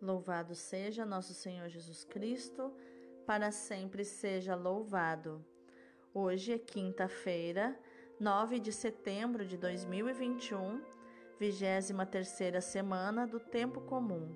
Louvado 0.00 0.54
seja 0.54 1.04
nosso 1.04 1.34
Senhor 1.34 1.68
Jesus 1.68 2.04
Cristo, 2.04 2.72
para 3.26 3.50
sempre 3.50 4.02
seja 4.02 4.54
louvado. 4.54 5.44
Hoje 6.14 6.54
é 6.54 6.58
quinta-feira, 6.58 7.78
9 8.18 8.58
de 8.58 8.72
setembro 8.72 9.44
de 9.44 9.58
2021, 9.58 10.80
23 11.38 12.64
semana 12.64 13.26
do 13.26 13.38
Tempo 13.38 13.82
Comum. 13.82 14.34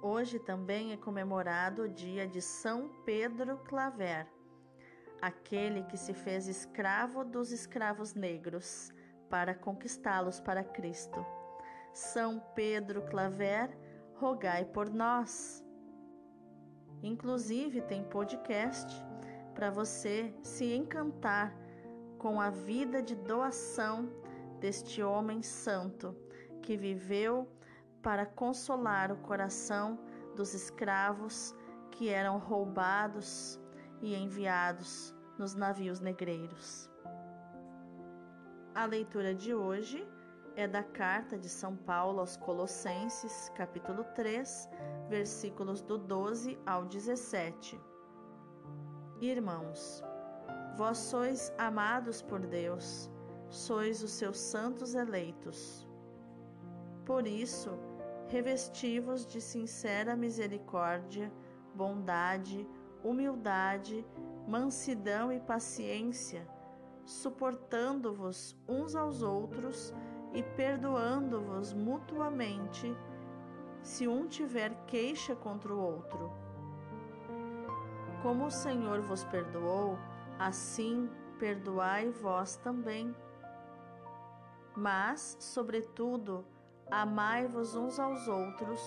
Hoje 0.00 0.38
também 0.38 0.92
é 0.92 0.96
comemorado 0.96 1.82
o 1.82 1.88
dia 1.88 2.26
de 2.26 2.40
São 2.40 2.88
Pedro 3.04 3.58
Claver, 3.58 4.26
aquele 5.20 5.82
que 5.84 5.98
se 5.98 6.14
fez 6.14 6.48
escravo 6.48 7.22
dos 7.22 7.52
escravos 7.52 8.14
negros 8.14 8.90
para 9.28 9.54
conquistá-los 9.54 10.40
para 10.40 10.64
Cristo. 10.64 11.22
São 11.92 12.40
Pedro 12.54 13.02
Claver, 13.02 13.68
rogai 14.22 14.64
por 14.64 14.88
nós. 14.88 15.64
Inclusive, 17.02 17.80
tem 17.82 18.04
podcast 18.04 18.88
para 19.52 19.68
você 19.68 20.32
se 20.44 20.72
encantar 20.72 21.52
com 22.18 22.40
a 22.40 22.48
vida 22.48 23.02
de 23.02 23.16
doação 23.16 24.08
deste 24.60 25.02
homem 25.02 25.42
santo 25.42 26.16
que 26.62 26.76
viveu 26.76 27.48
para 28.00 28.24
consolar 28.24 29.10
o 29.10 29.16
coração 29.16 29.98
dos 30.36 30.54
escravos 30.54 31.52
que 31.90 32.08
eram 32.08 32.38
roubados 32.38 33.60
e 34.00 34.14
enviados 34.14 35.12
nos 35.36 35.56
navios 35.56 35.98
negreiros. 35.98 36.88
A 38.72 38.84
leitura 38.84 39.34
de 39.34 39.52
hoje 39.52 40.06
é 40.56 40.68
da 40.68 40.82
carta 40.82 41.38
de 41.38 41.48
São 41.48 41.76
Paulo 41.76 42.20
aos 42.20 42.36
Colossenses, 42.36 43.50
capítulo 43.54 44.04
3, 44.14 44.68
versículos 45.08 45.80
do 45.80 45.96
12 45.96 46.58
ao 46.66 46.84
17. 46.84 47.80
Irmãos, 49.20 50.02
vós 50.76 50.98
sois 50.98 51.52
amados 51.56 52.20
por 52.20 52.40
Deus, 52.40 53.10
sois 53.48 54.02
os 54.02 54.12
seus 54.12 54.38
santos 54.38 54.94
eleitos. 54.94 55.88
Por 57.06 57.26
isso, 57.26 57.70
revesti-vos 58.28 59.26
de 59.26 59.40
sincera 59.40 60.14
misericórdia, 60.14 61.32
bondade, 61.74 62.68
humildade, 63.02 64.06
mansidão 64.46 65.32
e 65.32 65.40
paciência, 65.40 66.46
suportando-vos 67.04 68.56
uns 68.68 68.94
aos 68.94 69.22
outros 69.22 69.94
e 70.34 70.42
perdoando-vos 70.42 71.72
mutuamente, 71.72 72.96
se 73.82 74.06
um 74.06 74.26
tiver 74.26 74.74
queixa 74.86 75.34
contra 75.34 75.74
o 75.74 75.78
outro. 75.78 76.32
Como 78.22 78.46
o 78.46 78.50
Senhor 78.50 79.00
vos 79.00 79.24
perdoou, 79.24 79.98
assim 80.38 81.10
perdoai 81.38 82.10
vós 82.10 82.56
também. 82.56 83.14
Mas, 84.76 85.36
sobretudo, 85.40 86.44
amai-vos 86.90 87.74
uns 87.74 87.98
aos 87.98 88.28
outros, 88.28 88.80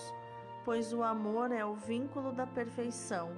pois 0.64 0.92
o 0.92 1.02
amor 1.02 1.52
é 1.52 1.64
o 1.64 1.74
vínculo 1.74 2.32
da 2.32 2.46
perfeição. 2.46 3.30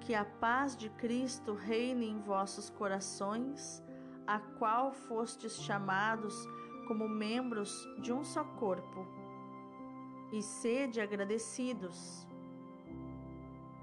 Que 0.00 0.14
a 0.14 0.24
paz 0.24 0.76
de 0.76 0.88
Cristo 0.88 1.52
reine 1.52 2.08
em 2.08 2.20
vossos 2.20 2.70
corações 2.70 3.82
a 4.26 4.38
qual 4.38 4.92
fostes 4.92 5.60
chamados 5.62 6.46
como 6.86 7.08
membros 7.08 7.88
de 8.00 8.12
um 8.12 8.24
só 8.24 8.44
corpo, 8.44 9.06
e 10.32 10.42
sede 10.42 11.00
agradecidos. 11.00 12.26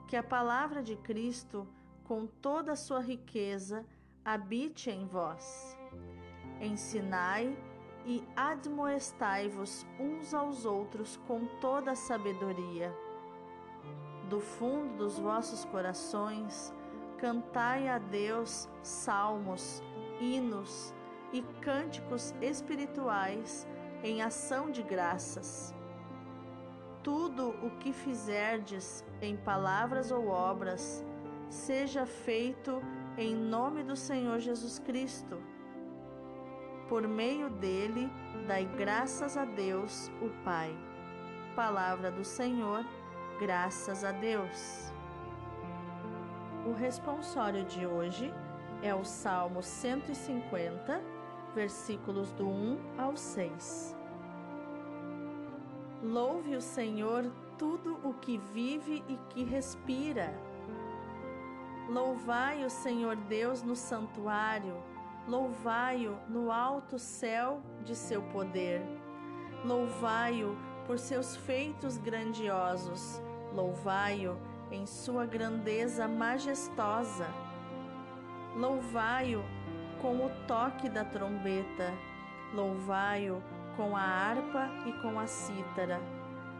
Que 0.07 0.15
a 0.15 0.23
palavra 0.23 0.81
de 0.81 0.95
Cristo, 0.95 1.67
com 2.03 2.25
toda 2.25 2.71
a 2.71 2.75
sua 2.75 2.99
riqueza, 2.99 3.85
habite 4.25 4.89
em 4.89 5.05
vós. 5.05 5.77
Ensinai 6.59 7.55
e 8.05 8.23
admoestai-vos 8.35 9.85
uns 9.99 10.33
aos 10.33 10.65
outros 10.65 11.17
com 11.27 11.45
toda 11.61 11.91
a 11.91 11.95
sabedoria. 11.95 12.95
Do 14.29 14.39
fundo 14.39 14.97
dos 14.97 15.19
vossos 15.19 15.65
corações, 15.65 16.73
cantai 17.17 17.87
a 17.87 17.97
Deus 17.97 18.67
salmos, 18.81 19.83
hinos 20.19 20.93
e 21.31 21.41
cânticos 21.61 22.33
espirituais 22.41 23.67
em 24.03 24.21
ação 24.21 24.71
de 24.71 24.81
graças. 24.81 25.73
Tudo 27.03 27.49
o 27.65 27.71
que 27.77 27.93
fizerdes 27.93 29.05
em 29.21 29.35
palavras 29.37 30.11
ou 30.11 30.27
obras, 30.27 31.05
seja 31.49 32.05
feito 32.05 32.81
em 33.17 33.35
nome 33.35 33.83
do 33.83 33.95
Senhor 33.95 34.39
Jesus 34.39 34.79
Cristo. 34.79 35.41
Por 36.87 37.07
meio 37.07 37.49
dele, 37.49 38.11
dai 38.47 38.65
graças 38.65 39.37
a 39.37 39.45
Deus, 39.45 40.11
o 40.21 40.29
Pai. 40.43 40.75
Palavra 41.55 42.11
do 42.11 42.23
Senhor, 42.23 42.85
graças 43.39 44.03
a 44.03 44.11
Deus. 44.11 44.91
O 46.65 46.73
responsório 46.73 47.63
de 47.63 47.85
hoje 47.85 48.33
é 48.81 48.93
o 48.95 49.03
Salmo 49.03 49.61
150, 49.61 51.01
versículos 51.53 52.31
do 52.33 52.47
1 52.47 52.77
ao 52.97 53.17
6. 53.17 53.95
Louve 56.01 56.55
o 56.55 56.61
Senhor 56.61 57.29
tudo 57.57 57.99
o 58.03 58.13
que 58.13 58.37
vive 58.37 59.03
e 59.09 59.17
que 59.29 59.43
respira. 59.43 60.33
Louvai 61.89 62.63
o 62.63 62.69
Senhor 62.69 63.15
Deus 63.15 63.61
no 63.63 63.75
santuário, 63.75 64.77
louvai-o 65.27 66.17
no 66.29 66.51
alto 66.51 66.97
céu 66.97 67.61
de 67.83 67.95
seu 67.95 68.21
poder. 68.21 68.81
Louvai-o 69.65 70.55
por 70.87 70.97
seus 70.97 71.35
feitos 71.35 71.97
grandiosos, 71.97 73.21
louvai-o 73.53 74.37
em 74.71 74.85
sua 74.85 75.25
grandeza 75.25 76.07
majestosa 76.07 77.27
Louvai-o 78.59 79.41
com 80.01 80.17
o 80.17 80.29
toque 80.45 80.89
da 80.89 81.05
trombeta, 81.05 81.93
louvai-o 82.53 83.41
com 83.77 83.95
a 83.95 84.01
harpa 84.01 84.69
e 84.85 84.91
com 85.01 85.17
a 85.17 85.25
cítara, 85.27 85.97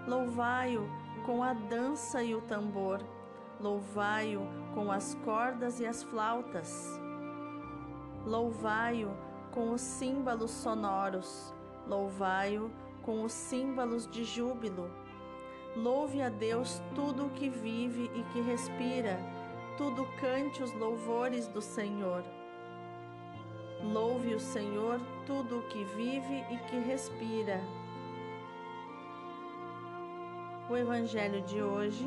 louvai-o 0.08 0.90
com 1.26 1.44
a 1.44 1.52
dança 1.52 2.24
e 2.24 2.34
o 2.34 2.40
tambor, 2.40 3.02
louvai-o 3.60 4.48
com 4.74 4.90
as 4.90 5.14
cordas 5.26 5.82
e 5.82 5.86
as 5.86 6.02
flautas, 6.02 6.98
louvai-o 8.26 9.12
com 9.52 9.74
os 9.74 9.82
símbolos 9.82 10.52
sonoros, 10.52 11.54
louvai-o 11.86 12.72
com 13.04 13.24
os 13.24 13.34
símbolos 13.34 14.08
de 14.08 14.24
júbilo. 14.24 14.90
Louve 15.76 16.22
a 16.22 16.30
Deus 16.30 16.82
tudo 16.96 17.26
o 17.26 17.30
que 17.32 17.50
vive 17.50 18.10
e 18.16 18.24
que 18.32 18.40
respira 18.40 19.20
tudo 19.80 20.06
cante 20.20 20.62
os 20.62 20.74
louvores 20.74 21.48
do 21.48 21.62
Senhor. 21.62 22.22
Louve 23.82 24.36
o 24.36 24.40
Senhor 24.40 25.00
tudo 25.26 25.60
o 25.60 25.62
que 25.70 25.86
vive 25.96 26.44
e 26.52 26.58
que 26.70 26.78
respira. 26.80 27.62
O 30.70 30.76
evangelho 30.76 31.42
de 31.44 31.64
hoje 31.64 32.06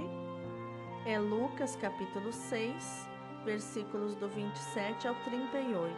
é 1.07 1.19
Lucas 1.19 1.75
capítulo 1.75 2.31
6, 2.31 3.09
versículos 3.43 4.15
do 4.17 4.29
27 4.29 5.09
ao 5.09 5.15
38. 5.25 5.97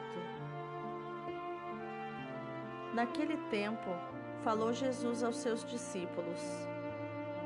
Naquele 2.94 3.36
tempo, 3.50 3.90
falou 4.44 4.72
Jesus 4.72 5.24
aos 5.24 5.38
seus 5.38 5.64
discípulos: 5.64 6.40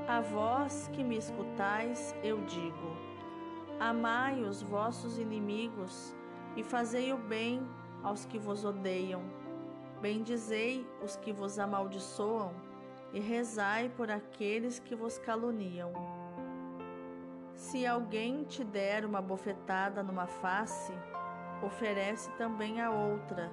A 0.07 0.21
vós 0.21 0.87
que 0.93 1.03
me 1.03 1.17
escutais, 1.17 2.15
eu 2.23 2.45
digo: 2.45 3.08
Amai 3.81 4.43
os 4.43 4.61
vossos 4.61 5.19
inimigos 5.19 6.13
e 6.57 6.65
fazei 6.65 7.13
o 7.13 7.17
bem 7.17 7.65
aos 8.03 8.25
que 8.25 8.37
vos 8.37 8.65
odeiam. 8.65 9.23
Bendizei 10.01 10.85
os 11.01 11.15
que 11.15 11.33
vos 11.33 11.61
amaldiçoam 11.61 12.53
e 13.13 13.21
rezai 13.21 13.89
por 13.89 14.11
aqueles 14.11 14.81
que 14.81 14.97
vos 14.97 15.17
caluniam. 15.19 15.93
Se 17.55 17.87
alguém 17.87 18.43
te 18.43 18.65
der 18.65 19.05
uma 19.05 19.23
bofetada 19.23 20.03
numa 20.03 20.27
face, 20.27 20.93
oferece 21.63 22.33
também 22.33 22.81
a 22.81 22.91
outra. 22.91 23.49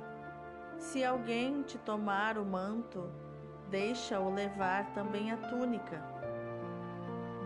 Se 0.80 1.04
alguém 1.04 1.62
te 1.62 1.78
tomar 1.78 2.40
o 2.40 2.46
manto, 2.46 3.08
deixa-o 3.70 4.34
levar 4.34 4.92
também 4.94 5.32
a 5.32 5.38
túnica. 5.38 6.04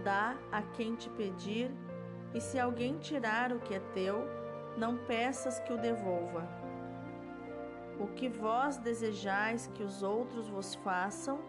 Dá 0.01 0.37
a 0.49 0.61
quem 0.61 0.95
te 0.95 1.09
pedir 1.09 1.71
e 2.33 2.39
se 2.39 2.59
alguém 2.59 2.97
tirar 2.97 3.51
o 3.51 3.59
que 3.59 3.73
é 3.73 3.79
teu, 3.93 4.27
não 4.77 4.97
peças 4.97 5.59
que 5.59 5.73
o 5.73 5.77
devolva. 5.77 6.47
O 7.99 8.07
que 8.07 8.29
vós 8.29 8.77
desejais 8.77 9.67
que 9.73 9.83
os 9.83 10.03
outros 10.03 10.47
vos 10.47 10.75
façam, 10.75 11.39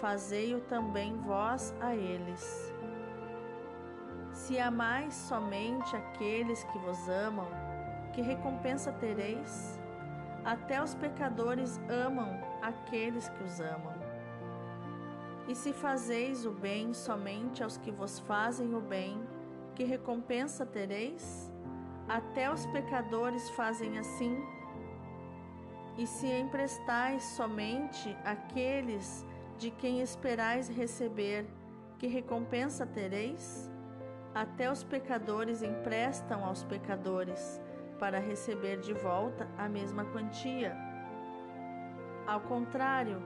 fazei-o 0.00 0.60
também 0.62 1.16
vós 1.18 1.74
a 1.80 1.94
eles. 1.94 2.72
Se 4.32 4.58
amais 4.58 5.14
somente 5.14 5.94
aqueles 5.96 6.64
que 6.64 6.78
vos 6.78 7.08
amam, 7.08 7.48
que 8.12 8.20
recompensa 8.20 8.92
tereis? 8.92 9.80
Até 10.44 10.82
os 10.82 10.94
pecadores 10.94 11.80
amam 11.88 12.40
aqueles 12.62 13.28
que 13.28 13.44
os 13.44 13.60
amam. 13.60 13.94
E 15.48 15.54
se 15.54 15.72
fazeis 15.72 16.44
o 16.44 16.50
bem 16.50 16.92
somente 16.92 17.62
aos 17.62 17.76
que 17.76 17.90
vos 17.90 18.18
fazem 18.20 18.74
o 18.74 18.80
bem, 18.80 19.20
que 19.76 19.84
recompensa 19.84 20.64
tereis? 20.64 21.52
Até 22.08 22.50
os 22.50 22.64
pecadores 22.66 23.50
fazem 23.50 23.98
assim. 23.98 24.42
E 25.98 26.06
se 26.06 26.26
emprestais 26.26 27.22
somente 27.22 28.16
aqueles 28.24 29.24
de 29.58 29.70
quem 29.70 30.00
esperais 30.00 30.68
receber, 30.68 31.46
que 31.98 32.06
recompensa 32.06 32.86
tereis? 32.86 33.70
Até 34.34 34.70
os 34.70 34.82
pecadores 34.82 35.62
emprestam 35.62 36.44
aos 36.44 36.62
pecadores, 36.64 37.60
para 37.98 38.18
receber 38.18 38.80
de 38.80 38.92
volta 38.92 39.48
a 39.56 39.68
mesma 39.68 40.04
quantia. 40.06 40.76
Ao 42.26 42.40
contrário, 42.40 43.22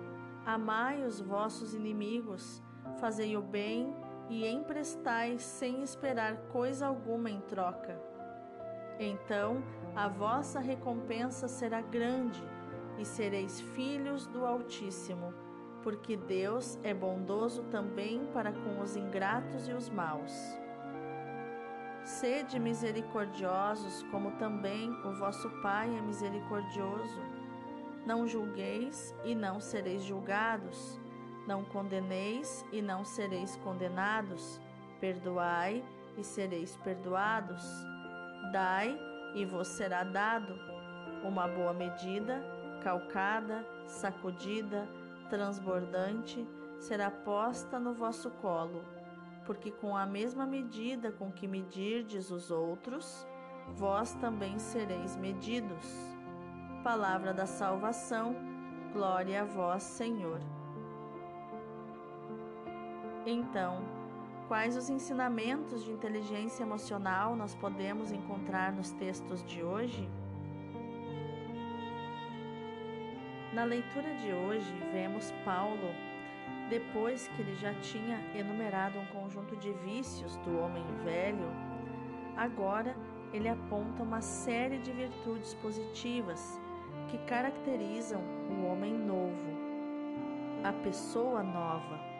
amai 0.46 1.02
os 1.04 1.20
vossos 1.20 1.74
inimigos, 1.74 2.62
fazei 3.00 3.36
o 3.36 3.42
bem 3.42 3.92
e 4.30 4.46
emprestai 4.46 5.38
sem 5.38 5.82
esperar 5.82 6.36
coisa 6.50 6.86
alguma 6.86 7.28
em 7.28 7.42
troca. 7.42 8.00
Então 8.98 9.62
a 9.94 10.08
vossa 10.08 10.58
recompensa 10.58 11.46
será 11.48 11.82
grande 11.82 12.42
e 12.98 13.04
sereis 13.04 13.60
filhos 13.60 14.26
do 14.26 14.46
Altíssimo 14.46 15.34
porque 15.82 16.16
Deus 16.16 16.78
é 16.82 16.92
bondoso 16.92 17.62
também 17.64 18.26
para 18.32 18.52
com 18.52 18.80
os 18.80 18.96
ingratos 18.96 19.68
e 19.68 19.72
os 19.72 19.88
maus. 19.88 20.32
Sede 22.04 22.58
misericordiosos, 22.58 24.02
como 24.10 24.32
também 24.32 24.90
o 25.04 25.12
vosso 25.12 25.48
Pai 25.62 25.94
é 25.96 26.00
misericordioso. 26.00 27.20
Não 28.06 28.26
julgueis 28.26 29.14
e 29.24 29.34
não 29.34 29.60
sereis 29.60 30.02
julgados. 30.02 30.99
Não 31.46 31.64
condeneis 31.64 32.64
e 32.72 32.80
não 32.82 33.04
sereis 33.04 33.56
condenados. 33.56 34.60
Perdoai 35.00 35.84
e 36.16 36.24
sereis 36.24 36.76
perdoados. 36.76 37.62
Dai 38.52 38.98
e 39.34 39.44
vos 39.44 39.68
será 39.68 40.04
dado. 40.04 40.58
Uma 41.24 41.46
boa 41.46 41.72
medida, 41.72 42.42
calcada, 42.82 43.64
sacudida, 43.86 44.88
transbordante 45.28 46.46
será 46.78 47.10
posta 47.10 47.78
no 47.78 47.92
vosso 47.92 48.30
colo, 48.30 48.82
porque 49.44 49.70
com 49.70 49.96
a 49.96 50.06
mesma 50.06 50.46
medida 50.46 51.12
com 51.12 51.30
que 51.30 51.46
medirdes 51.46 52.30
os 52.30 52.50
outros, 52.50 53.26
vós 53.68 54.14
também 54.14 54.58
sereis 54.58 55.16
medidos. 55.16 55.86
Palavra 56.82 57.34
da 57.34 57.46
salvação, 57.46 58.34
glória 58.92 59.42
a 59.42 59.44
vós, 59.44 59.82
Senhor. 59.82 60.40
Então, 63.26 63.82
quais 64.48 64.76
os 64.76 64.88
ensinamentos 64.88 65.84
de 65.84 65.92
inteligência 65.92 66.62
emocional 66.62 67.36
nós 67.36 67.54
podemos 67.54 68.10
encontrar 68.12 68.72
nos 68.72 68.92
textos 68.92 69.44
de 69.44 69.62
hoje? 69.62 70.08
Na 73.52 73.64
leitura 73.64 74.14
de 74.14 74.32
hoje, 74.32 74.72
vemos 74.92 75.32
Paulo, 75.44 75.94
depois 76.70 77.28
que 77.28 77.42
ele 77.42 77.54
já 77.56 77.74
tinha 77.74 78.18
enumerado 78.34 78.98
um 78.98 79.06
conjunto 79.06 79.54
de 79.56 79.72
vícios 79.72 80.36
do 80.36 80.58
homem 80.58 80.84
velho, 81.04 81.50
agora 82.36 82.96
ele 83.32 83.48
aponta 83.48 84.02
uma 84.02 84.22
série 84.22 84.78
de 84.78 84.92
virtudes 84.92 85.52
positivas 85.54 86.58
que 87.08 87.18
caracterizam 87.18 88.22
o 88.48 88.66
homem 88.66 88.94
novo, 88.94 89.50
a 90.64 90.72
pessoa 90.72 91.42
nova. 91.42 92.10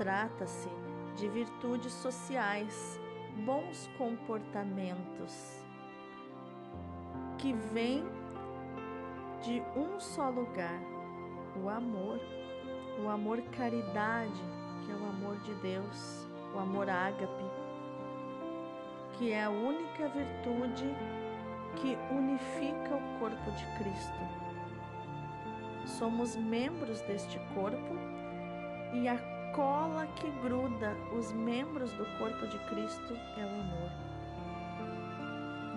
Trata-se 0.00 0.70
de 1.14 1.28
virtudes 1.28 1.92
sociais, 1.92 2.98
bons 3.44 3.86
comportamentos, 3.98 5.62
que 7.36 7.52
vêm 7.52 8.02
de 9.42 9.62
um 9.76 10.00
só 10.00 10.30
lugar, 10.30 10.80
o 11.62 11.68
amor, 11.68 12.18
o 13.04 13.10
amor 13.10 13.42
caridade, 13.54 14.42
que 14.86 14.90
é 14.90 14.94
o 14.94 15.06
amor 15.06 15.36
de 15.40 15.52
Deus, 15.56 16.26
o 16.54 16.58
amor 16.58 16.88
ágape, 16.88 17.44
que 19.18 19.32
é 19.32 19.44
a 19.44 19.50
única 19.50 20.08
virtude 20.08 20.96
que 21.76 21.98
unifica 22.10 22.96
o 22.96 23.18
corpo 23.18 23.50
de 23.50 23.66
Cristo. 23.76 24.18
Somos 25.84 26.36
membros 26.36 27.02
deste 27.02 27.38
corpo 27.54 28.20
e 28.94 29.06
a 29.06 29.29
cola 29.54 30.06
que 30.16 30.30
gruda 30.42 30.96
os 31.16 31.32
membros 31.32 31.92
do 31.92 32.04
corpo 32.18 32.46
de 32.46 32.58
Cristo 32.68 33.14
é 33.36 33.44
o 33.44 33.60
amor. 33.60 33.90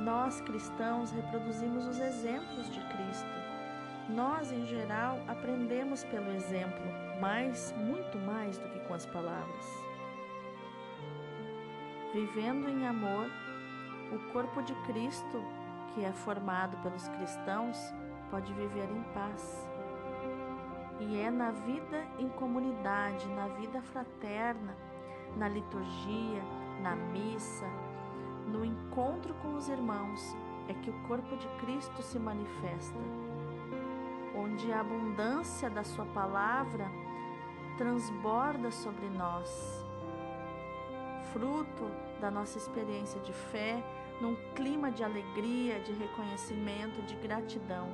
Nós 0.03 0.41
cristãos 0.41 1.11
reproduzimos 1.11 1.87
os 1.87 1.99
exemplos 1.99 2.69
de 2.71 2.79
Cristo 2.79 3.43
nós, 4.09 4.51
em 4.51 4.65
geral, 4.65 5.17
aprendemos 5.27 6.03
pelo 6.03 6.29
exemplo, 6.31 6.83
mas 7.21 7.73
muito 7.77 8.17
mais 8.17 8.57
do 8.57 8.67
que 8.69 8.79
com 8.81 8.93
as 8.93 9.05
palavras. 9.05 9.65
Vivendo 12.13 12.67
em 12.67 12.85
amor, 12.85 13.29
o 14.11 14.31
corpo 14.33 14.61
de 14.61 14.75
Cristo, 14.83 15.43
que 15.93 16.03
é 16.03 16.11
formado 16.11 16.75
pelos 16.83 17.07
cristãos, 17.07 17.77
pode 18.29 18.53
viver 18.53 18.89
em 18.91 19.03
paz. 19.13 19.67
E 21.09 21.19
é 21.19 21.29
na 21.29 21.51
vida 21.51 22.05
em 22.17 22.29
comunidade, 22.29 23.27
na 23.27 23.47
vida 23.49 23.81
fraterna, 23.81 24.75
na 25.35 25.49
liturgia, 25.49 26.41
na 26.81 26.95
missa, 26.95 27.67
no 28.47 28.63
encontro 28.63 29.33
com 29.35 29.55
os 29.55 29.67
irmãos, 29.67 30.35
é 30.69 30.73
que 30.73 30.89
o 30.89 31.07
corpo 31.07 31.35
de 31.35 31.47
Cristo 31.59 32.01
se 32.01 32.17
manifesta 32.17 32.99
onde 34.35 34.71
a 34.71 34.79
abundância 34.79 35.69
da 35.69 35.83
Sua 35.83 36.05
palavra 36.05 36.89
transborda 37.77 38.71
sobre 38.71 39.07
nós, 39.09 39.85
fruto 41.31 41.89
da 42.19 42.29
nossa 42.31 42.57
experiência 42.57 43.19
de 43.21 43.33
fé, 43.33 43.83
num 44.21 44.35
clima 44.55 44.91
de 44.91 45.03
alegria, 45.03 45.79
de 45.79 45.91
reconhecimento, 45.93 47.01
de 47.03 47.15
gratidão. 47.15 47.89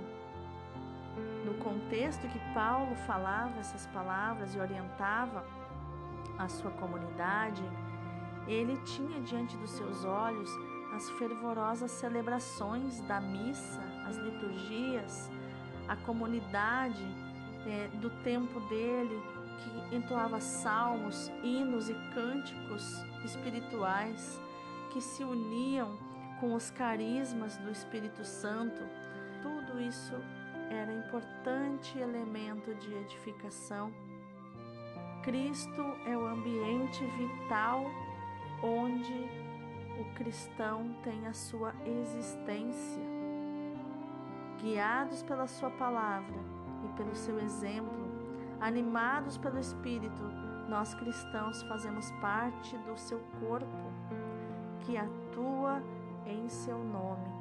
Contexto 1.64 2.28
que 2.28 2.40
Paulo 2.54 2.96
falava 3.08 3.60
essas 3.60 3.86
palavras 3.88 4.56
e 4.56 4.60
orientava 4.60 5.46
a 6.38 6.48
sua 6.48 6.72
comunidade, 6.72 7.64
ele 8.48 8.78
tinha 8.78 9.22
diante 9.22 9.56
dos 9.58 9.72
seus 9.72 10.06
olhos 10.06 10.50
as 10.94 11.10
fervorosas 11.12 11.92
celebrações 11.92 13.00
da 13.02 13.22
missa, 13.22 13.82
as 14.08 14.18
liturgias, 14.18 15.30
a 15.88 15.96
comunidade 15.96 17.06
é, 17.68 17.88
do 17.98 18.10
tempo 18.24 18.60
dele, 18.62 19.22
que 19.60 19.96
entoava 19.96 20.40
salmos, 20.40 21.30
hinos 21.44 21.90
e 21.90 21.94
cânticos 22.14 23.04
espirituais 23.24 24.42
que 24.92 25.02
se 25.02 25.24
uniam 25.24 25.98
com 26.40 26.54
os 26.54 26.72
carismas 26.72 27.58
do 27.58 27.70
Espírito 27.70 28.24
Santo. 28.24 28.82
Tudo 29.42 29.80
isso 29.80 30.14
era 30.70 30.92
importante 30.94 31.98
elemento 31.98 32.74
de 32.76 32.94
edificação. 32.94 33.92
Cristo 35.24 35.82
é 36.06 36.18
o 36.18 36.26
ambiente 36.26 37.04
vital 37.06 37.84
onde 38.64 39.30
o 40.00 40.14
cristão 40.16 40.96
tem 41.04 41.28
a 41.28 41.34
sua 41.34 41.74
existência 41.86 43.20
guiados 44.62 45.24
pela 45.24 45.48
Sua 45.48 45.70
palavra 45.72 46.36
e 46.84 46.88
pelo 46.98 47.16
seu 47.16 47.40
exemplo, 47.40 48.08
animados 48.60 49.38
pelo 49.38 49.60
Espírito, 49.60 50.24
nós 50.68 50.94
cristãos 50.94 51.62
fazemos 51.64 52.12
parte 52.22 52.78
do 52.80 52.98
seu 52.98 53.20
corpo, 53.40 53.68
que 54.82 54.98
atua 54.98 55.82
em 56.26 56.48
seu 56.48 56.78
nome. 56.78 57.39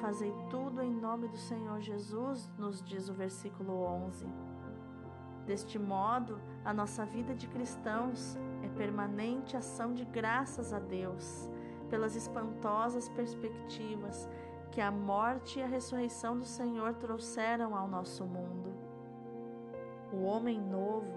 Fazei 0.00 0.32
tudo 0.48 0.80
em 0.80 0.92
nome 0.92 1.26
do 1.26 1.36
Senhor 1.36 1.80
Jesus, 1.80 2.48
nos 2.56 2.80
diz 2.80 3.08
o 3.08 3.14
versículo 3.14 3.82
11. 3.82 4.26
Deste 5.44 5.76
modo, 5.76 6.40
a 6.64 6.72
nossa 6.72 7.04
vida 7.04 7.34
de 7.34 7.48
cristãos 7.48 8.36
é 8.62 8.68
permanente 8.68 9.56
ação 9.56 9.92
de 9.92 10.04
graças 10.04 10.72
a 10.72 10.78
Deus 10.78 11.48
pelas 11.90 12.14
espantosas 12.14 13.08
perspectivas 13.08 14.28
que 14.70 14.80
a 14.80 14.90
morte 14.90 15.58
e 15.58 15.62
a 15.62 15.66
ressurreição 15.66 16.38
do 16.38 16.44
Senhor 16.44 16.94
trouxeram 16.94 17.74
ao 17.74 17.88
nosso 17.88 18.24
mundo. 18.24 18.72
O 20.12 20.22
homem 20.22 20.60
novo 20.60 21.12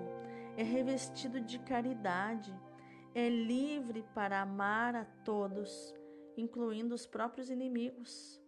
é 0.58 0.64
revestido 0.64 1.40
de 1.40 1.60
caridade, 1.60 2.52
é 3.14 3.30
livre 3.30 4.04
para 4.16 4.42
amar 4.42 4.96
a 4.96 5.06
todos, 5.24 5.94
incluindo 6.36 6.96
os 6.96 7.06
próprios 7.06 7.52
inimigos. 7.52 8.40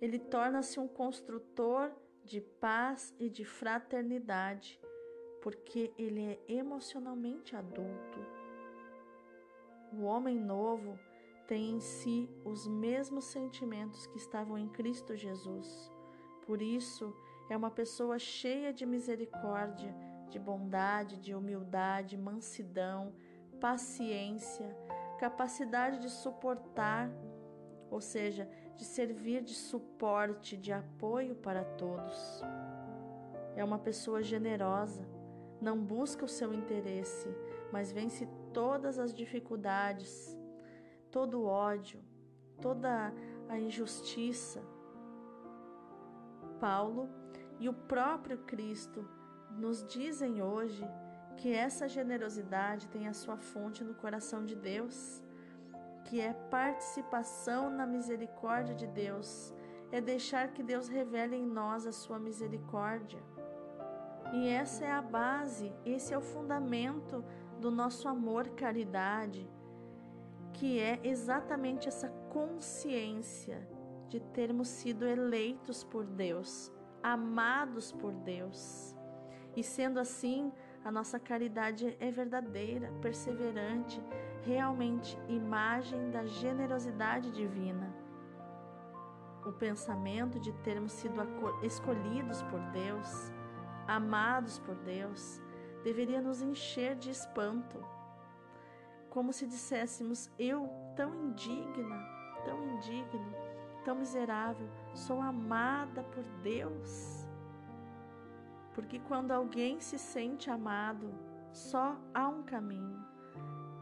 Ele 0.00 0.18
torna-se 0.18 0.78
um 0.78 0.88
construtor 0.88 1.92
de 2.24 2.40
paz 2.40 3.14
e 3.18 3.28
de 3.28 3.44
fraternidade, 3.44 4.80
porque 5.42 5.92
ele 5.98 6.22
é 6.22 6.38
emocionalmente 6.48 7.54
adulto. 7.54 8.18
O 9.92 10.02
homem 10.02 10.38
novo 10.38 10.98
tem 11.46 11.72
em 11.76 11.80
si 11.80 12.28
os 12.44 12.66
mesmos 12.66 13.24
sentimentos 13.24 14.06
que 14.06 14.16
estavam 14.16 14.56
em 14.56 14.68
Cristo 14.68 15.14
Jesus. 15.14 15.92
Por 16.46 16.60
isso, 16.62 17.14
é 17.48 17.56
uma 17.56 17.70
pessoa 17.70 18.18
cheia 18.18 18.72
de 18.72 18.86
misericórdia, 18.86 19.94
de 20.30 20.38
bondade, 20.38 21.18
de 21.18 21.34
humildade, 21.34 22.16
mansidão, 22.16 23.14
paciência, 23.60 24.76
capacidade 25.18 26.00
de 26.00 26.10
suportar, 26.10 27.10
ou 27.90 28.00
seja, 28.00 28.48
de 28.76 28.84
servir 28.84 29.42
de 29.42 29.54
suporte, 29.54 30.56
de 30.56 30.72
apoio 30.72 31.34
para 31.34 31.64
todos. 31.64 32.42
É 33.56 33.62
uma 33.62 33.78
pessoa 33.78 34.22
generosa, 34.22 35.06
não 35.60 35.78
busca 35.78 36.24
o 36.24 36.28
seu 36.28 36.52
interesse, 36.52 37.28
mas 37.72 37.92
vence 37.92 38.28
todas 38.52 38.98
as 38.98 39.14
dificuldades, 39.14 40.36
todo 41.10 41.40
o 41.40 41.46
ódio, 41.46 42.00
toda 42.60 43.12
a 43.48 43.58
injustiça. 43.58 44.62
Paulo 46.60 47.08
e 47.58 47.68
o 47.68 47.72
próprio 47.72 48.38
Cristo 48.38 49.08
nos 49.50 49.84
dizem 49.84 50.42
hoje 50.42 50.84
que 51.36 51.52
essa 51.52 51.88
generosidade 51.88 52.88
tem 52.88 53.06
a 53.08 53.12
sua 53.12 53.36
fonte 53.36 53.84
no 53.84 53.94
coração 53.94 54.44
de 54.44 54.54
Deus 54.54 55.23
que 56.04 56.20
é 56.20 56.32
participação 56.32 57.70
na 57.70 57.86
misericórdia 57.86 58.74
de 58.74 58.86
Deus, 58.86 59.54
é 59.90 60.00
deixar 60.00 60.52
que 60.52 60.62
Deus 60.62 60.88
revele 60.88 61.36
em 61.36 61.46
nós 61.46 61.86
a 61.86 61.92
sua 61.92 62.18
misericórdia. 62.18 63.22
E 64.32 64.48
essa 64.48 64.84
é 64.84 64.90
a 64.90 65.02
base, 65.02 65.72
esse 65.84 66.12
é 66.12 66.18
o 66.18 66.20
fundamento 66.20 67.24
do 67.60 67.70
nosso 67.70 68.08
amor 68.08 68.48
caridade, 68.50 69.48
que 70.52 70.78
é 70.78 71.00
exatamente 71.02 71.88
essa 71.88 72.08
consciência 72.30 73.66
de 74.08 74.20
termos 74.20 74.68
sido 74.68 75.06
eleitos 75.06 75.84
por 75.84 76.04
Deus, 76.04 76.72
amados 77.02 77.92
por 77.92 78.12
Deus. 78.12 78.94
E 79.56 79.62
sendo 79.62 80.00
assim, 80.00 80.52
a 80.84 80.90
nossa 80.90 81.18
caridade 81.18 81.96
é 82.00 82.10
verdadeira, 82.10 82.92
perseverante, 83.00 84.02
realmente 84.44 85.18
imagem 85.28 86.10
da 86.10 86.24
generosidade 86.26 87.30
divina. 87.30 87.92
O 89.46 89.52
pensamento 89.52 90.38
de 90.38 90.52
termos 90.52 90.92
sido 90.92 91.20
escolhidos 91.62 92.42
por 92.44 92.60
Deus, 92.70 93.32
amados 93.86 94.58
por 94.58 94.74
Deus, 94.76 95.40
deveria 95.82 96.20
nos 96.20 96.40
encher 96.40 96.96
de 96.96 97.10
espanto, 97.10 97.78
como 99.10 99.32
se 99.32 99.46
disséssemos: 99.46 100.30
Eu, 100.38 100.68
tão 100.96 101.14
indigna, 101.14 101.98
tão 102.44 102.62
indigno, 102.64 103.34
tão 103.84 103.96
miserável, 103.96 104.68
sou 104.94 105.20
amada 105.20 106.02
por 106.04 106.24
Deus. 106.42 107.26
Porque 108.74 108.98
quando 108.98 109.30
alguém 109.30 109.78
se 109.78 109.98
sente 109.98 110.50
amado, 110.50 111.14
só 111.52 111.96
há 112.12 112.26
um 112.28 112.42
caminho 112.42 113.13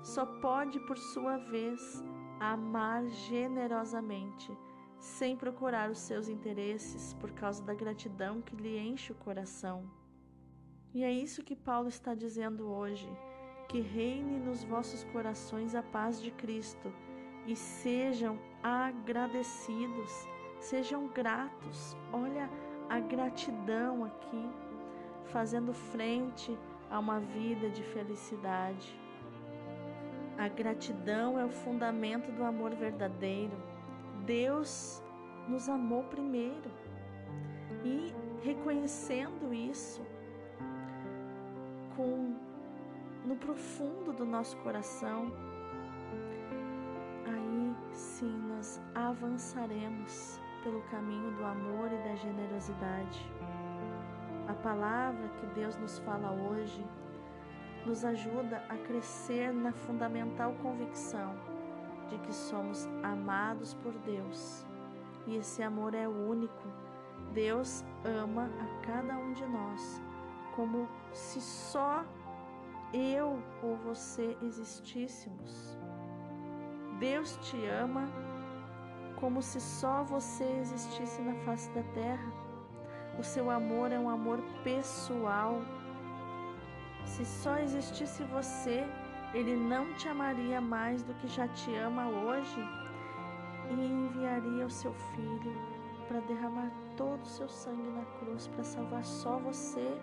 só 0.02 0.26
pode, 0.26 0.80
por 0.80 0.98
sua 0.98 1.36
vez, 1.36 2.04
amar 2.40 3.06
generosamente, 3.06 4.56
sem 4.98 5.36
procurar 5.36 5.90
os 5.90 5.98
seus 5.98 6.28
interesses 6.28 7.14
por 7.14 7.30
causa 7.30 7.62
da 7.62 7.74
gratidão 7.74 8.42
que 8.42 8.56
lhe 8.56 8.78
enche 8.78 9.12
o 9.12 9.16
coração. 9.16 9.88
E 10.92 11.02
é 11.04 11.10
isso 11.10 11.42
que 11.42 11.56
Paulo 11.56 11.88
está 11.88 12.14
dizendo 12.14 12.68
hoje: 12.68 13.08
que 13.68 13.80
reine 13.80 14.38
nos 14.38 14.64
vossos 14.64 15.04
corações 15.04 15.74
a 15.74 15.82
paz 15.82 16.20
de 16.20 16.30
Cristo 16.32 16.92
e 17.46 17.56
sejam 17.56 18.38
agradecidos, 18.62 20.10
sejam 20.60 21.08
gratos. 21.08 21.96
Olha 22.12 22.50
a 22.88 23.00
gratidão 23.00 24.04
aqui, 24.04 24.50
fazendo 25.24 25.72
frente 25.72 26.56
a 26.90 26.98
uma 26.98 27.20
vida 27.20 27.70
de 27.70 27.82
felicidade. 27.82 29.00
A 30.42 30.48
gratidão 30.48 31.38
é 31.38 31.44
o 31.44 31.48
fundamento 31.48 32.32
do 32.32 32.42
amor 32.42 32.74
verdadeiro. 32.74 33.56
Deus 34.26 35.00
nos 35.46 35.68
amou 35.68 36.02
primeiro. 36.02 36.68
E 37.84 38.12
reconhecendo 38.42 39.54
isso 39.54 40.04
com 41.94 42.34
no 43.24 43.36
profundo 43.36 44.12
do 44.12 44.24
nosso 44.24 44.56
coração, 44.64 45.32
aí 47.24 47.76
sim 47.92 48.36
nós 48.48 48.82
avançaremos 48.96 50.40
pelo 50.64 50.82
caminho 50.90 51.30
do 51.36 51.44
amor 51.44 51.86
e 51.92 51.98
da 51.98 52.16
generosidade. 52.16 53.32
A 54.48 54.54
palavra 54.54 55.28
que 55.38 55.46
Deus 55.54 55.76
nos 55.76 56.00
fala 56.00 56.32
hoje 56.32 56.84
nos 57.86 58.04
ajuda 58.04 58.62
a 58.68 58.76
crescer 58.76 59.52
na 59.52 59.72
fundamental 59.72 60.54
convicção 60.62 61.34
de 62.08 62.18
que 62.18 62.32
somos 62.32 62.88
amados 63.02 63.74
por 63.74 63.92
Deus 64.00 64.66
e 65.26 65.36
esse 65.36 65.62
amor 65.62 65.94
é 65.94 66.08
único. 66.08 66.68
Deus 67.32 67.84
ama 68.04 68.50
a 68.60 68.86
cada 68.86 69.16
um 69.16 69.32
de 69.32 69.46
nós 69.46 70.02
como 70.54 70.88
se 71.12 71.40
só 71.40 72.04
eu 72.92 73.42
ou 73.62 73.76
você 73.76 74.36
existíssemos. 74.42 75.78
Deus 76.98 77.36
te 77.42 77.66
ama 77.66 78.08
como 79.16 79.40
se 79.40 79.60
só 79.60 80.02
você 80.02 80.44
existisse 80.60 81.22
na 81.22 81.34
face 81.44 81.70
da 81.70 81.82
terra. 81.94 82.32
O 83.18 83.22
seu 83.22 83.50
amor 83.50 83.92
é 83.92 83.98
um 83.98 84.10
amor 84.10 84.42
pessoal 84.62 85.62
se 87.04 87.24
só 87.24 87.58
existisse 87.58 88.22
você, 88.24 88.84
ele 89.34 89.56
não 89.56 89.92
te 89.94 90.08
amaria 90.08 90.60
mais 90.60 91.02
do 91.02 91.14
que 91.14 91.26
já 91.26 91.48
te 91.48 91.74
ama 91.74 92.08
hoje 92.08 92.60
e 93.70 93.74
enviaria 93.74 94.66
o 94.66 94.70
seu 94.70 94.92
filho 94.92 95.54
para 96.06 96.20
derramar 96.20 96.70
todo 96.96 97.22
o 97.22 97.26
seu 97.26 97.48
sangue 97.48 97.88
na 97.90 98.04
cruz 98.18 98.46
para 98.48 98.62
salvar 98.62 99.04
só 99.04 99.38
você. 99.38 99.98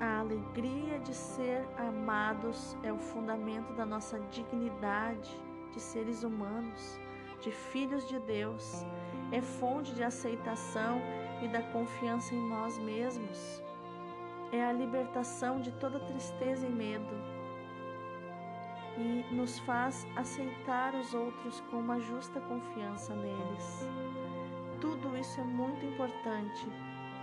A 0.00 0.20
alegria 0.20 0.98
de 1.00 1.14
ser 1.14 1.66
amados 1.78 2.76
é 2.82 2.92
o 2.92 2.98
fundamento 2.98 3.72
da 3.72 3.86
nossa 3.86 4.20
dignidade 4.30 5.30
de 5.72 5.80
seres 5.80 6.22
humanos, 6.22 7.00
de 7.40 7.50
filhos 7.50 8.06
de 8.06 8.18
Deus. 8.20 8.84
É 9.32 9.40
fonte 9.40 9.94
de 9.94 10.02
aceitação 10.02 11.00
e 11.42 11.48
da 11.48 11.62
confiança 11.62 12.34
em 12.34 12.48
nós 12.48 12.78
mesmos 12.78 13.62
é 14.52 14.64
a 14.64 14.72
libertação 14.72 15.60
de 15.60 15.72
toda 15.72 15.98
tristeza 16.00 16.66
e 16.66 16.70
medo 16.70 17.36
e 18.98 19.34
nos 19.34 19.58
faz 19.60 20.06
aceitar 20.16 20.94
os 20.94 21.12
outros 21.12 21.60
com 21.70 21.78
uma 21.78 22.00
justa 22.00 22.40
confiança 22.40 23.14
neles. 23.14 23.88
Tudo 24.80 25.16
isso 25.16 25.40
é 25.40 25.44
muito 25.44 25.84
importante 25.84 26.66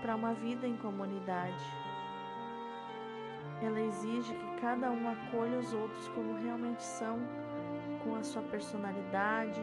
para 0.01 0.15
uma 0.15 0.33
vida 0.33 0.67
em 0.67 0.77
comunidade. 0.77 1.63
Ela 3.61 3.79
exige 3.79 4.33
que 4.33 4.61
cada 4.61 4.91
um 4.91 5.09
acolha 5.09 5.59
os 5.59 5.73
outros 5.73 6.07
como 6.09 6.33
realmente 6.35 6.83
são, 6.83 7.19
com 8.03 8.15
a 8.15 8.23
sua 8.23 8.41
personalidade, 8.41 9.61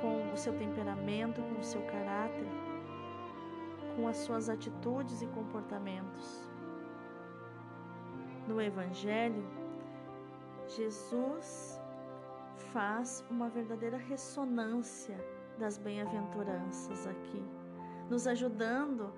com 0.00 0.32
o 0.32 0.36
seu 0.36 0.52
temperamento, 0.58 1.40
com 1.42 1.60
o 1.60 1.64
seu 1.64 1.80
caráter, 1.82 2.46
com 3.96 4.06
as 4.06 4.18
suas 4.18 4.48
atitudes 4.48 5.22
e 5.22 5.26
comportamentos. 5.28 6.53
No 8.46 8.60
Evangelho, 8.60 9.42
Jesus 10.66 11.80
faz 12.72 13.24
uma 13.30 13.48
verdadeira 13.48 13.96
ressonância 13.96 15.16
das 15.58 15.78
bem-aventuranças 15.78 17.06
aqui, 17.06 17.42
nos 18.10 18.26
ajudando 18.26 19.12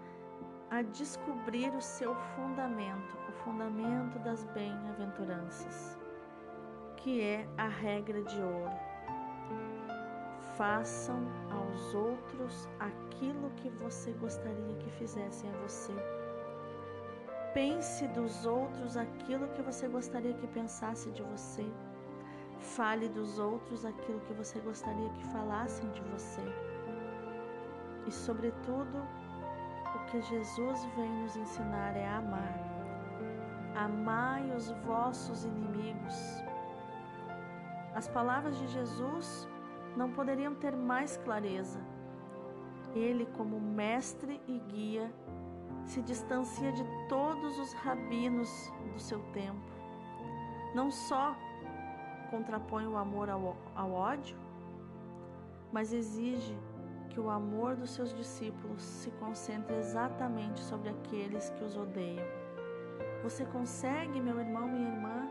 a 0.70 0.82
descobrir 0.82 1.74
o 1.74 1.80
seu 1.80 2.14
fundamento, 2.14 3.16
o 3.28 3.32
fundamento 3.32 4.18
das 4.20 4.44
bem-aventuranças, 4.46 5.98
que 6.96 7.20
é 7.20 7.48
a 7.56 7.66
regra 7.66 8.22
de 8.22 8.40
ouro. 8.40 8.70
Façam 10.56 11.20
aos 11.50 11.94
outros 11.94 12.68
aquilo 12.78 13.50
que 13.56 13.70
você 13.70 14.12
gostaria 14.12 14.76
que 14.76 14.90
fizessem 14.92 15.50
a 15.50 15.56
você. 15.58 15.92
Pense 17.56 18.06
dos 18.08 18.44
outros 18.44 18.98
aquilo 18.98 19.48
que 19.54 19.62
você 19.62 19.88
gostaria 19.88 20.34
que 20.34 20.46
pensasse 20.46 21.10
de 21.12 21.22
você. 21.22 21.64
Fale 22.58 23.08
dos 23.08 23.38
outros 23.38 23.82
aquilo 23.82 24.20
que 24.26 24.34
você 24.34 24.60
gostaria 24.60 25.08
que 25.08 25.24
falassem 25.28 25.88
de 25.92 26.02
você. 26.02 26.42
E, 28.06 28.12
sobretudo, 28.12 28.98
o 29.94 30.04
que 30.10 30.20
Jesus 30.20 30.84
vem 30.96 31.10
nos 31.22 31.34
ensinar 31.34 31.96
é 31.96 32.06
amar. 32.06 32.58
Amai 33.74 34.54
os 34.54 34.70
vossos 34.84 35.46
inimigos. 35.46 36.14
As 37.94 38.06
palavras 38.06 38.58
de 38.58 38.66
Jesus 38.66 39.48
não 39.96 40.12
poderiam 40.12 40.54
ter 40.54 40.76
mais 40.76 41.16
clareza. 41.16 41.80
Ele, 42.94 43.24
como 43.34 43.58
mestre 43.58 44.42
e 44.46 44.58
guia, 44.58 45.10
se 45.86 46.02
distancia 46.02 46.72
de 46.72 46.84
todos 47.08 47.58
os 47.58 47.72
rabinos 47.72 48.72
do 48.92 49.00
seu 49.00 49.20
tempo. 49.32 49.70
Não 50.74 50.90
só 50.90 51.34
contrapõe 52.30 52.86
o 52.86 52.96
amor 52.96 53.30
ao, 53.30 53.56
ao 53.74 53.92
ódio, 53.92 54.36
mas 55.72 55.92
exige 55.92 56.58
que 57.08 57.20
o 57.20 57.30
amor 57.30 57.76
dos 57.76 57.90
seus 57.90 58.14
discípulos 58.14 58.82
se 58.82 59.10
concentre 59.12 59.74
exatamente 59.76 60.60
sobre 60.60 60.90
aqueles 60.90 61.48
que 61.50 61.64
os 61.64 61.76
odeiam. 61.76 62.26
Você 63.22 63.44
consegue, 63.46 64.20
meu 64.20 64.38
irmão, 64.38 64.68
minha 64.68 64.90
irmã, 64.90 65.28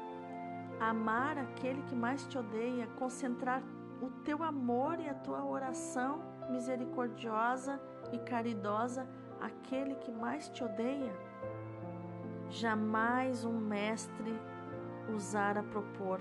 amar 0.79 1.37
aquele 1.37 1.81
que 1.83 1.95
mais 1.95 2.25
te 2.25 2.37
odeia, 2.37 2.87
concentrar 2.97 3.61
o 4.01 4.09
teu 4.23 4.41
amor 4.43 4.99
e 4.99 5.07
a 5.07 5.13
tua 5.13 5.45
oração 5.45 6.21
misericordiosa 6.49 7.79
e 8.11 8.19
caridosa 8.19 9.07
aquele 9.45 9.95
que 9.95 10.11
mais 10.11 10.49
te 10.49 10.63
odeia? 10.63 11.13
Jamais 12.49 13.45
um 13.45 13.57
mestre 13.57 14.39
usara 15.13 15.63
propor 15.63 16.19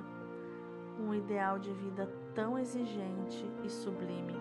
um 0.98 1.14
ideal 1.14 1.58
de 1.58 1.72
vida 1.72 2.08
tão 2.34 2.58
exigente 2.58 3.44
e 3.64 3.68
sublime. 3.68 4.34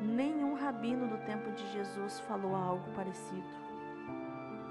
Nenhum 0.00 0.54
rabino 0.54 1.08
do 1.08 1.18
tempo 1.26 1.50
de 1.52 1.66
Jesus 1.72 2.20
falou 2.20 2.54
algo 2.54 2.90
parecido. 2.94 3.60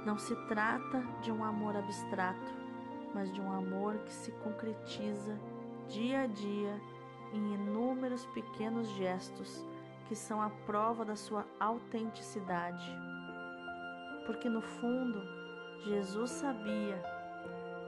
Não 0.05 0.17
se 0.17 0.35
trata 0.47 1.03
de 1.21 1.31
um 1.31 1.43
amor 1.43 1.75
abstrato, 1.75 2.53
mas 3.13 3.31
de 3.33 3.41
um 3.41 3.51
amor 3.51 3.97
que 3.99 4.13
se 4.13 4.31
concretiza 4.43 5.37
dia 5.87 6.21
a 6.21 6.27
dia 6.27 6.81
em 7.33 7.53
inúmeros 7.53 8.25
pequenos 8.27 8.87
gestos 8.91 9.65
que 10.09 10.15
são 10.15 10.41
a 10.41 10.49
prova 10.49 11.05
da 11.05 11.15
sua 11.15 11.45
autenticidade. 11.59 12.91
Porque 14.25 14.49
no 14.49 14.59
fundo, 14.59 15.21
Jesus 15.83 16.31
sabia 16.31 16.99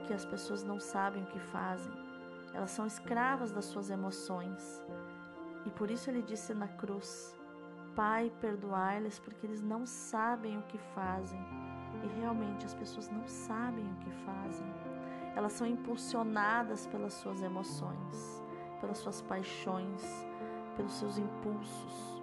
que 0.06 0.14
as 0.14 0.24
pessoas 0.24 0.62
não 0.62 0.78
sabem 0.78 1.24
o 1.24 1.26
que 1.26 1.40
fazem, 1.40 1.92
elas 2.54 2.70
são 2.70 2.86
escravas 2.86 3.50
das 3.50 3.64
suas 3.64 3.90
emoções. 3.90 4.86
E 5.66 5.70
por 5.70 5.90
isso 5.90 6.10
ele 6.10 6.22
disse 6.22 6.54
na 6.54 6.68
cruz: 6.68 7.34
Pai, 7.96 8.32
perdoai-lhes, 8.40 9.18
porque 9.18 9.44
eles 9.44 9.60
não 9.60 9.84
sabem 9.84 10.58
o 10.58 10.62
que 10.62 10.78
fazem. 10.94 11.40
E 12.04 12.20
realmente 12.20 12.64
as 12.64 12.74
pessoas 12.74 13.10
não 13.10 13.26
sabem 13.26 13.84
o 13.84 13.96
que 13.96 14.10
fazem. 14.24 14.66
Elas 15.34 15.54
são 15.54 15.66
impulsionadas 15.66 16.86
pelas 16.86 17.14
suas 17.14 17.42
emoções, 17.42 18.42
pelas 18.80 18.98
suas 18.98 19.20
paixões, 19.22 20.02
pelos 20.76 20.92
seus 20.92 21.18
impulsos. 21.18 22.22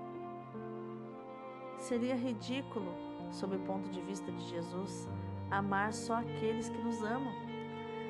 Seria 1.77 2.15
ridículo, 2.15 2.93
sob 3.31 3.55
o 3.55 3.59
ponto 3.59 3.89
de 3.89 4.01
vista 4.01 4.31
de 4.31 4.43
Jesus, 4.49 5.07
amar 5.49 5.93
só 5.93 6.15
aqueles 6.15 6.69
que 6.69 6.77
nos 6.77 7.01
amam. 7.03 7.33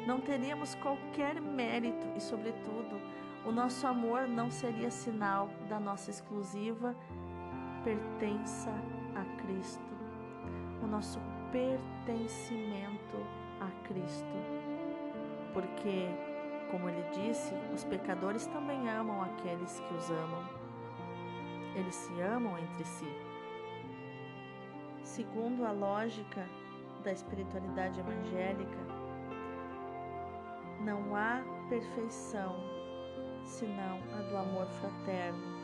Não 0.08 0.19
teríamos 0.19 0.75
qualquer 0.75 1.40
mérito 1.40 2.07
e, 2.16 2.22
sobretudo, 2.22 3.00
o 3.46 3.51
nosso 3.51 3.85
amor 3.87 4.27
não 4.27 4.50
seria 4.50 4.92
sinal 4.92 5.50
da 5.68 5.79
nossa 5.79 6.09
exclusiva 6.09 6.96
pertença 7.83 8.70
a 9.16 9.42
Cristo, 9.42 9.96
o 10.83 10.87
nosso 10.87 11.20
pertencimento 11.51 13.18
a 13.59 13.87
Cristo. 13.87 14.27
Porque, 15.53 16.07
como 16.70 16.90
ele 16.90 17.03
disse, 17.12 17.53
os 17.74 17.84
pecadores 17.84 18.46
também 18.48 18.90
amam 18.90 19.22
aqueles 19.24 19.79
que 19.79 19.94
os 19.94 20.10
amam. 20.10 20.44
Eles 21.75 21.96
se 21.96 22.22
amam 22.22 22.58
entre 22.58 22.84
si. 22.86 23.12
Segundo 25.03 25.66
a 25.66 25.72
lógica 25.72 26.48
da 27.03 27.12
espiritualidade 27.12 28.00
evangélica, 28.00 28.77
não 30.82 31.16
há 31.16 31.42
perfeição 31.70 32.55
senão 33.44 34.00
a 34.18 34.22
do 34.22 34.38
amor 34.38 34.68
fraterno, 34.68 35.60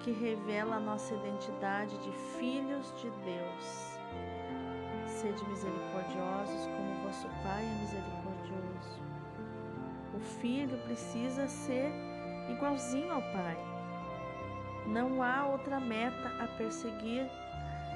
que 0.00 0.10
revela 0.10 0.76
a 0.76 0.80
nossa 0.80 1.14
identidade 1.14 1.96
de 1.98 2.12
filhos 2.38 2.92
de 2.96 3.10
Deus. 3.10 3.98
Sede 5.06 5.44
misericordiosos 5.48 6.66
como 6.66 7.04
vosso 7.04 7.28
Pai 7.42 7.64
é 7.64 7.80
misericordioso. 7.80 9.07
O 10.18 10.20
filho 10.20 10.76
precisa 10.78 11.46
ser 11.46 11.92
igualzinho 12.50 13.12
ao 13.12 13.22
Pai. 13.22 13.56
Não 14.84 15.22
há 15.22 15.46
outra 15.46 15.78
meta 15.78 16.32
a 16.42 16.48
perseguir 16.58 17.30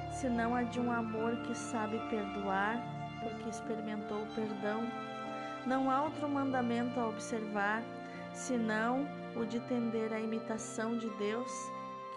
senão 0.09 0.55
a 0.55 0.63
de 0.63 0.79
um 0.79 0.89
amor 0.89 1.35
que 1.41 1.53
sabe 1.53 1.99
perdoar, 2.09 2.81
porque 3.21 3.49
experimentou 3.49 4.21
o 4.21 4.35
perdão. 4.35 4.89
Não 5.65 5.91
há 5.91 6.03
outro 6.03 6.29
mandamento 6.29 6.97
a 6.97 7.09
observar, 7.09 7.83
senão 8.31 9.05
o 9.35 9.43
de 9.43 9.59
tender 9.59 10.13
à 10.13 10.19
imitação 10.21 10.97
de 10.97 11.09
Deus, 11.17 11.51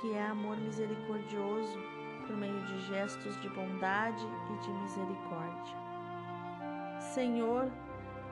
que 0.01 0.13
é 0.13 0.25
amor 0.25 0.57
misericordioso, 0.57 1.81
por 2.25 2.37
meio 2.37 2.61
de 2.67 2.79
gestos 2.87 3.41
de 3.41 3.49
bondade 3.49 4.25
e 4.25 4.65
de 4.65 4.73
misericórdia. 4.73 5.77
Senhor, 7.01 7.69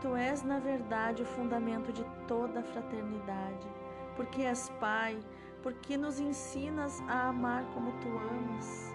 Tu 0.05 0.15
és, 0.15 0.43
na 0.43 0.59
verdade, 0.59 1.23
o 1.23 1.25
fundamento 1.25 1.91
de 1.91 2.05
toda 2.29 2.61
a 2.61 2.63
fraternidade, 2.63 3.67
porque 4.15 4.43
és 4.43 4.69
Pai, 4.79 5.19
porque 5.63 5.97
nos 5.97 6.21
ensinas 6.21 7.03
a 7.09 7.29
amar 7.29 7.65
como 7.73 7.91
Tu 8.03 8.09
amas. 8.09 8.95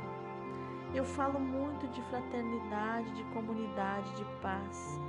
Eu 0.93 1.03
falo 1.03 1.39
muito 1.39 1.87
de 1.87 1.99
fraternidade, 2.03 3.11
de 3.15 3.23
comunidade, 3.33 4.15
de 4.17 4.25
paz, 4.39 4.99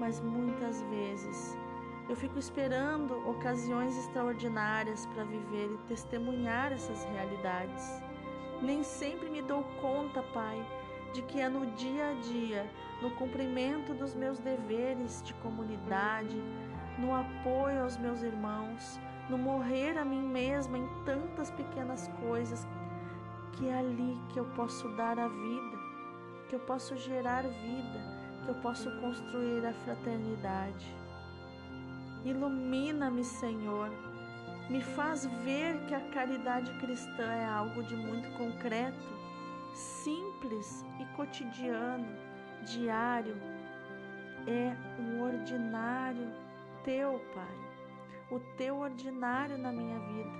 mas 0.00 0.20
muitas 0.20 0.82
vezes 0.82 1.56
eu 2.08 2.16
fico 2.16 2.36
esperando 2.36 3.14
ocasiões 3.30 3.96
extraordinárias 3.96 5.06
para 5.06 5.22
viver 5.22 5.70
e 5.72 5.86
testemunhar 5.86 6.72
essas 6.72 7.04
realidades. 7.04 8.02
Nem 8.60 8.82
sempre 8.82 9.30
me 9.30 9.40
dou 9.40 9.62
conta, 9.80 10.20
Pai, 10.34 10.66
de 11.14 11.22
que 11.22 11.40
é 11.40 11.48
no 11.48 11.64
dia 11.76 12.10
a 12.10 12.14
dia, 12.14 12.70
no 13.00 13.10
cumprimento 13.12 13.94
dos 13.94 14.14
meus 14.16 14.40
deveres 14.40 15.22
de 15.22 15.32
comunidade, 15.34 16.36
no 16.98 17.14
apoio 17.14 17.82
aos 17.82 17.96
meus 17.96 18.20
irmãos, 18.20 18.98
no 19.30 19.38
morrer 19.38 19.96
a 19.96 20.04
mim 20.04 20.22
mesma 20.22 20.76
em 20.76 20.88
tantas 21.04 21.52
pequenas 21.52 22.08
coisas 22.20 22.66
que 23.52 23.68
é 23.68 23.78
ali 23.78 24.18
que 24.32 24.40
eu 24.40 24.44
posso 24.56 24.88
dar 24.96 25.16
a 25.16 25.28
vida, 25.28 25.78
que 26.48 26.56
eu 26.56 26.60
posso 26.60 26.96
gerar 26.96 27.42
vida, 27.42 28.00
que 28.42 28.48
eu 28.48 28.54
posso 28.56 28.90
construir 29.00 29.64
a 29.64 29.72
fraternidade. 29.72 30.92
Ilumina-me, 32.24 33.22
Senhor. 33.22 33.90
Me 34.68 34.82
faz 34.82 35.26
ver 35.44 35.78
que 35.86 35.94
a 35.94 36.00
caridade 36.10 36.72
cristã 36.80 37.22
é 37.22 37.44
algo 37.44 37.82
de 37.84 37.94
muito 37.94 38.28
concreto, 38.36 39.23
simples 39.74 40.84
e 41.00 41.04
cotidiano, 41.16 42.06
diário. 42.62 43.36
É 44.46 44.74
um 45.00 45.22
ordinário 45.22 46.32
teu, 46.84 47.20
Pai. 47.34 47.64
O 48.30 48.40
teu 48.56 48.76
ordinário 48.78 49.58
na 49.58 49.72
minha 49.72 49.98
vida, 49.98 50.30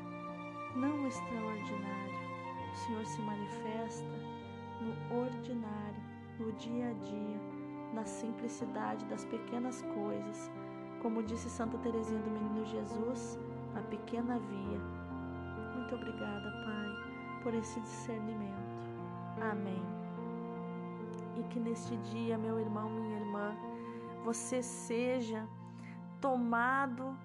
não 0.76 1.06
extraordinário. 1.06 2.14
O 2.72 2.76
Senhor 2.76 3.06
se 3.06 3.20
manifesta 3.20 4.08
no 4.80 5.22
ordinário, 5.22 6.02
no 6.38 6.52
dia 6.52 6.90
a 6.90 6.92
dia, 6.92 7.40
na 7.92 8.04
simplicidade 8.04 9.04
das 9.06 9.24
pequenas 9.24 9.82
coisas. 9.94 10.50
Como 11.00 11.22
disse 11.22 11.48
Santa 11.50 11.78
Teresinha 11.78 12.20
do 12.20 12.30
Menino 12.30 12.64
Jesus, 12.66 13.38
a 13.76 13.80
pequena 13.82 14.38
via. 14.38 14.80
Muito 15.74 15.94
obrigada, 15.94 16.50
Pai, 16.64 17.42
por 17.42 17.54
esse 17.54 17.80
discernimento. 17.80 18.63
Amém. 19.40 19.82
E 21.36 21.42
que 21.44 21.58
neste 21.58 21.96
dia, 21.98 22.38
meu 22.38 22.58
irmão, 22.58 22.88
minha 22.88 23.18
irmã, 23.18 23.56
você 24.24 24.62
seja 24.62 25.46
tomado 26.20 27.16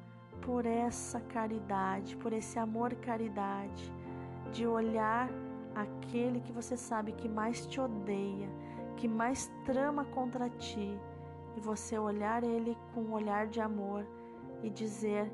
por 0.41 0.65
essa 0.65 1.19
caridade, 1.21 2.17
por 2.17 2.33
esse 2.33 2.57
amor 2.57 2.93
caridade 2.95 3.93
de 4.51 4.65
olhar 4.65 5.29
aquele 5.75 6.41
que 6.41 6.51
você 6.51 6.75
sabe 6.75 7.11
que 7.13 7.29
mais 7.29 7.65
te 7.65 7.79
odeia, 7.79 8.49
que 8.97 9.07
mais 9.07 9.51
trama 9.65 10.03
contra 10.05 10.49
ti 10.49 10.99
e 11.55 11.59
você 11.59 11.97
olhar 11.97 12.43
ele 12.43 12.77
com 12.93 13.01
um 13.01 13.13
olhar 13.13 13.47
de 13.47 13.61
amor 13.61 14.05
e 14.63 14.69
dizer 14.69 15.31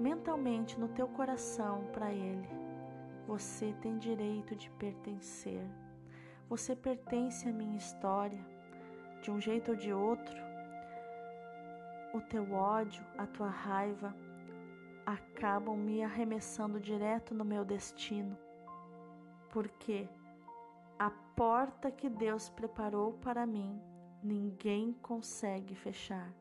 mentalmente 0.00 0.78
no 0.78 0.88
teu 0.88 1.08
coração 1.08 1.84
para 1.92 2.12
ele: 2.12 2.48
você 3.26 3.74
tem 3.80 3.98
direito 3.98 4.54
de 4.54 4.70
pertencer. 4.70 5.64
Você 6.48 6.76
pertence 6.76 7.48
à 7.48 7.52
minha 7.52 7.76
história, 7.76 8.38
de 9.20 9.32
um 9.32 9.40
jeito 9.40 9.72
ou 9.72 9.76
de 9.76 9.92
outro. 9.92 10.36
O 12.14 12.20
teu 12.20 12.52
ódio, 12.52 13.04
a 13.18 13.26
tua 13.26 13.48
raiva 13.48 14.14
acabam 15.04 15.76
me 15.76 16.04
arremessando 16.04 16.78
direto 16.78 17.34
no 17.34 17.44
meu 17.44 17.64
destino, 17.64 18.38
porque 19.50 20.08
a 20.98 21.10
porta 21.10 21.90
que 21.90 22.08
Deus 22.08 22.48
preparou 22.48 23.14
para 23.14 23.44
mim, 23.44 23.80
ninguém 24.22 24.92
consegue 24.92 25.74
fechar. 25.74 26.32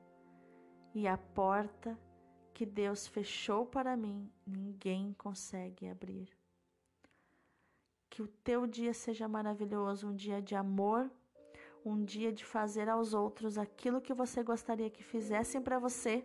E 0.93 1.07
a 1.07 1.17
porta 1.17 1.97
que 2.53 2.65
Deus 2.65 3.07
fechou 3.07 3.65
para 3.65 3.97
mim, 3.97 4.31
ninguém 4.45 5.13
consegue 5.17 5.89
abrir. 5.89 6.29
Que 8.15 8.21
o 8.21 8.27
teu 8.45 8.65
dia 8.65 8.93
seja 8.93 9.27
maravilhoso, 9.27 10.07
um 10.07 10.15
dia 10.15 10.41
de 10.41 10.55
amor, 10.55 11.11
um 11.83 12.01
dia 12.01 12.31
de 12.31 12.45
fazer 12.45 12.87
aos 12.87 13.13
outros 13.13 13.57
aquilo 13.57 13.99
que 13.99 14.13
você 14.13 14.41
gostaria 14.41 14.89
que 14.89 15.03
fizessem 15.03 15.61
para 15.61 15.77
você, 15.77 16.23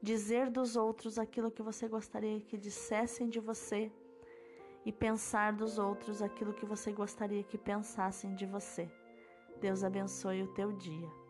dizer 0.00 0.48
dos 0.48 0.74
outros 0.74 1.18
aquilo 1.18 1.50
que 1.50 1.60
você 1.60 1.86
gostaria 1.86 2.40
que 2.40 2.56
dissessem 2.56 3.28
de 3.28 3.40
você 3.40 3.92
e 4.86 4.90
pensar 4.90 5.52
dos 5.52 5.78
outros 5.78 6.22
aquilo 6.22 6.54
que 6.54 6.64
você 6.64 6.90
gostaria 6.92 7.44
que 7.44 7.58
pensassem 7.58 8.34
de 8.34 8.46
você. 8.46 8.90
Deus 9.60 9.84
abençoe 9.84 10.42
o 10.42 10.54
teu 10.54 10.72
dia. 10.72 11.21